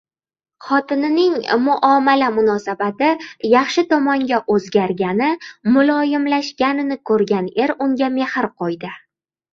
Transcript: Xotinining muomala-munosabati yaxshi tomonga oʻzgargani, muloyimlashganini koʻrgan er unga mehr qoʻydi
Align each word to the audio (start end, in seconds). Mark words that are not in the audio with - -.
Xotinining 0.67 1.33
muomala-munosabati 1.65 3.11
yaxshi 3.51 3.85
tomonga 3.93 4.41
oʻzgargani, 4.55 5.29
muloyimlashganini 5.77 6.99
koʻrgan 7.11 7.51
er 7.67 7.79
unga 7.87 8.13
mehr 8.17 8.51
qoʻydi 8.65 8.97